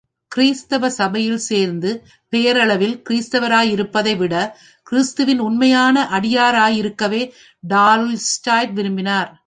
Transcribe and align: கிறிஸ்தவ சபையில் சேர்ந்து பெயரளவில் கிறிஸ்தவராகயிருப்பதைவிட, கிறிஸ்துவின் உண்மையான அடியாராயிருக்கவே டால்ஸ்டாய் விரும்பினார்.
கிறிஸ்தவ 0.31 0.89
சபையில் 0.89 1.37
சேர்ந்து 1.37 1.89
பெயரளவில் 2.29 3.01
கிறிஸ்தவராகயிருப்பதைவிட, 3.09 4.35
கிறிஸ்துவின் 4.83 5.39
உண்மையான 5.39 6.07
அடியாராயிருக்கவே 6.11 7.31
டால்ஸ்டாய் 7.67 8.71
விரும்பினார். 8.73 9.31